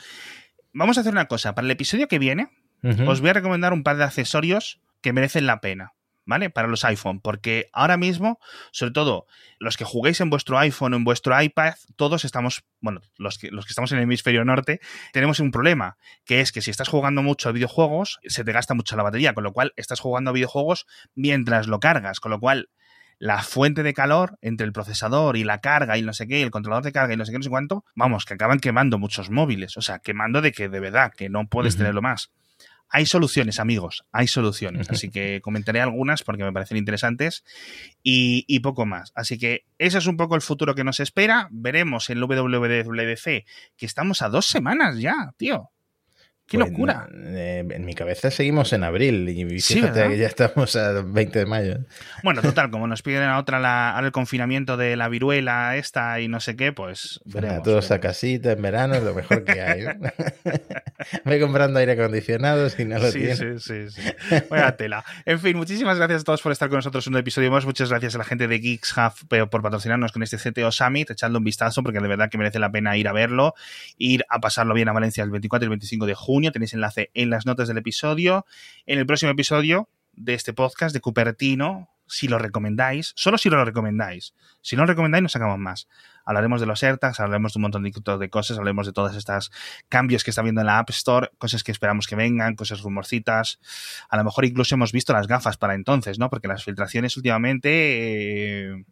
[0.73, 1.53] Vamos a hacer una cosa.
[1.55, 2.49] Para el episodio que viene,
[3.05, 5.93] os voy a recomendar un par de accesorios que merecen la pena.
[6.23, 6.51] ¿Vale?
[6.51, 8.39] Para los iPhone, porque ahora mismo,
[8.71, 9.25] sobre todo
[9.57, 13.49] los que juguéis en vuestro iPhone o en vuestro iPad, todos estamos, bueno, los que,
[13.49, 14.81] los que estamos en el hemisferio norte,
[15.13, 18.75] tenemos un problema, que es que si estás jugando mucho a videojuegos, se te gasta
[18.75, 22.39] mucho la batería, con lo cual estás jugando a videojuegos mientras lo cargas, con lo
[22.39, 22.69] cual
[23.21, 26.49] la fuente de calor entre el procesador y la carga y no sé qué, el
[26.49, 29.29] controlador de carga y no sé qué, no sé cuánto, vamos, que acaban quemando muchos
[29.29, 29.77] móviles.
[29.77, 32.31] O sea, quemando de que de verdad, que no puedes tenerlo más.
[32.89, 34.89] Hay soluciones, amigos, hay soluciones.
[34.89, 37.43] Así que comentaré algunas porque me parecen interesantes
[38.01, 39.11] y, y, poco más.
[39.13, 41.47] Así que ese es un poco el futuro que nos espera.
[41.51, 43.45] Veremos en el WWDC
[43.77, 45.69] que estamos a dos semanas ya, tío.
[46.51, 47.07] ¡Qué pues, locura!
[47.13, 51.45] Eh, en mi cabeza seguimos en abril y fíjate que ya estamos a 20 de
[51.45, 51.77] mayo.
[52.23, 56.27] Bueno, total, como nos piden a otra la, el confinamiento de la viruela esta y
[56.27, 57.63] no sé qué, pues veremos.
[57.63, 59.85] todos a casita en verano es lo mejor que hay.
[61.23, 64.01] Voy comprando aire acondicionado si no lo sí, Sí, sí, sí.
[64.77, 65.05] Tela.
[65.25, 67.65] En fin, muchísimas gracias a todos por estar con nosotros en un episodio más.
[67.65, 71.37] Muchas gracias a la gente de Geeks Hub por patrocinarnos con este CTO Summit, echando
[71.37, 73.55] un vistazo porque de verdad que merece la pena ir a verlo,
[73.97, 77.11] ir a pasarlo bien a Valencia el 24 y el 25 de junio Tenéis enlace
[77.13, 78.47] en las notas del episodio.
[78.87, 83.63] En el próximo episodio de este podcast de Cupertino, si lo recomendáis, solo si lo
[83.63, 84.33] recomendáis.
[84.61, 85.87] Si no lo recomendáis, no sacamos más.
[86.25, 89.49] Hablaremos de los AirTags, hablaremos de un montón de, cosas, hablaremos de todos estos
[89.87, 93.59] cambios que está viendo en la App Store, cosas que esperamos que vengan, cosas rumorcitas.
[94.09, 96.29] A lo mejor incluso hemos visto las gafas para entonces, ¿no?
[96.29, 97.69] Porque las filtraciones últimamente
[98.71, 98.85] eh,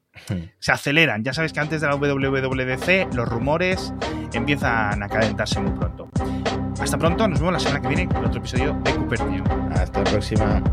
[0.59, 1.21] se aceleran.
[1.21, 3.93] Ya sabéis que antes de la WWDC los rumores
[4.31, 6.09] empiezan a calentarse muy pronto.
[6.79, 9.19] Hasta pronto, nos vemos la semana que viene con otro episodio de Cooper
[9.73, 10.63] Hasta la próxima.